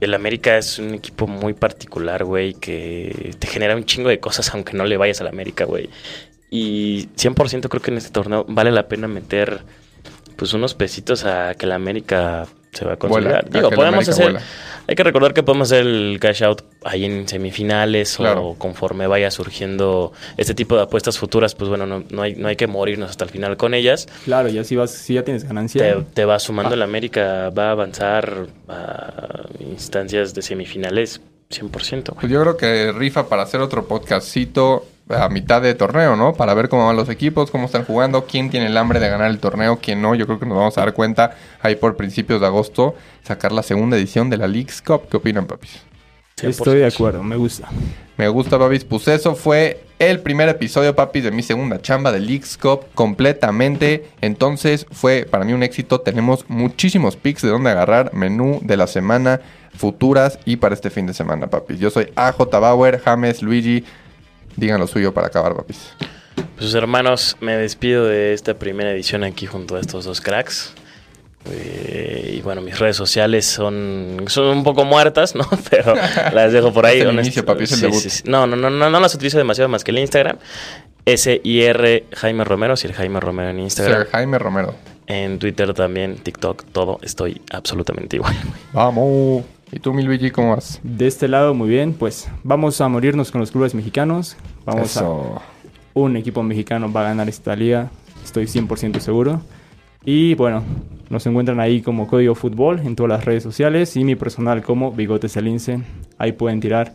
[0.00, 4.52] el América es un equipo muy particular, güey, que te genera un chingo de cosas
[4.54, 5.88] aunque no le vayas al América, güey.
[6.50, 9.60] Y 100% creo que en este torneo vale la pena meter
[10.40, 13.50] pues unos pesitos a que la América se va a consolidar.
[13.50, 14.24] Digo, la podemos hacer...
[14.32, 14.40] vuela.
[14.88, 18.46] Hay que recordar que podemos hacer el cash out ahí en semifinales Claro.
[18.46, 22.48] o conforme vaya surgiendo este tipo de apuestas futuras, pues bueno, no, no hay, no
[22.48, 25.44] hay que morirnos hasta el final con ellas Claro, ya si vas, si ya tienes
[25.44, 25.80] ganancia.
[25.82, 26.38] te, te va Ah.
[26.40, 32.12] sumando el América, va a avanzar a instancias de semifinales 100%.
[32.14, 32.20] güey.
[32.22, 36.34] Pues yo creo que rifa para hacer otro podcastcito a mitad de torneo, ¿no?
[36.34, 39.30] Para ver cómo van los equipos, cómo están jugando, quién tiene el hambre de ganar
[39.30, 40.14] el torneo, quién no.
[40.14, 43.62] Yo creo que nos vamos a dar cuenta ahí por principios de agosto sacar la
[43.62, 45.08] segunda edición de la League's Cup.
[45.10, 45.82] ¿Qué opinan, papis?
[46.42, 47.68] Estoy de acuerdo, me gusta.
[48.16, 48.84] Me gusta, papis.
[48.84, 54.08] Pues eso fue el primer episodio, papis, de mi segunda chamba de League's Cup completamente.
[54.20, 56.00] Entonces fue para mí un éxito.
[56.00, 58.14] Tenemos muchísimos picks de dónde agarrar.
[58.14, 59.40] Menú de la semana,
[59.74, 61.78] futuras y para este fin de semana, papis.
[61.78, 63.84] Yo soy AJ Bauer, James, Luigi.
[64.60, 65.92] Digan lo suyo para acabar, papis.
[66.56, 70.74] Pues hermanos, me despido de esta primera edición aquí junto a estos dos cracks.
[71.50, 75.48] Eh, y bueno, mis redes sociales son, son un poco muertas, ¿no?
[75.70, 75.94] Pero
[76.34, 77.00] las dejo por ahí.
[77.00, 77.98] Inicio, papi, es el Sí, debut.
[78.00, 78.22] sí, sí.
[78.26, 80.36] No, no, no, no, no las utilizo demasiado más que el Instagram.
[81.06, 84.02] S-I-R Jaime Romero, si el Jaime Romero en Instagram.
[84.02, 84.74] Sir Jaime Romero.
[85.06, 86.98] En Twitter también, TikTok, todo.
[87.02, 88.36] Estoy absolutamente igual.
[88.74, 89.44] Vamos.
[89.72, 90.80] ¿Y tú, mi Luigi, cómo vas?
[90.82, 91.92] De este lado, muy bien.
[91.94, 94.36] Pues vamos a morirnos con los clubes mexicanos.
[94.64, 95.42] Vamos a Eso.
[95.94, 97.90] un equipo mexicano va a ganar esta liga,
[98.24, 99.40] estoy 100% seguro.
[100.04, 100.64] Y bueno,
[101.08, 104.92] nos encuentran ahí como Código Fútbol en todas las redes sociales y mi personal como
[104.92, 105.80] Bigotes Salince.
[106.18, 106.94] Ahí pueden tirar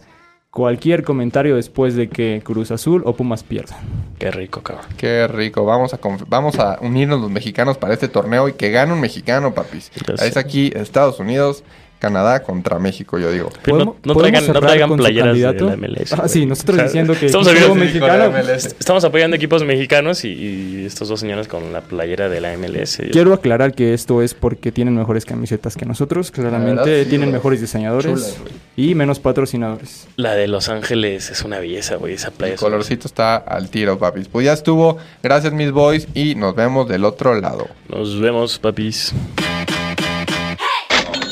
[0.49, 3.77] cualquier comentario después de que Cruz Azul o Pumas pierdan.
[4.17, 4.85] Qué rico, cabrón.
[4.97, 5.65] Qué rico.
[5.65, 9.53] Vamos a, vamos a unirnos los mexicanos para este torneo y que gane un mexicano,
[9.53, 9.91] papis.
[9.93, 10.27] Sé.
[10.27, 11.63] Es aquí Estados Unidos,
[12.05, 13.49] Canadá contra México, yo digo.
[13.63, 15.65] Pero no, ¿Podemos- no podemos traigan, no traigan playeras de candidato?
[15.65, 16.13] la MLS.
[16.13, 18.37] Ah, sí, nosotros O sea, diciendo que estamos mexicano.
[18.37, 23.01] estamos apoyando equipos mexicanos y, y estos dos señores con la playera de la MLS.
[23.11, 27.09] Quiero aclarar que esto es porque tienen mejores camisetas que nosotros, La claramente verdad, sí,
[27.09, 28.37] tienen mejores diseñadores
[28.75, 30.07] y menos patrocinadores.
[30.15, 32.13] La de Los Ángeles es una belleza, güey.
[32.13, 34.27] Esa playa El colorcito está al tiro, papis.
[34.27, 34.97] Pues ya estuvo.
[35.23, 36.07] Gracias, mis boys.
[36.13, 37.67] Y nos vemos del otro lado.
[37.89, 39.13] Nos vemos, papis.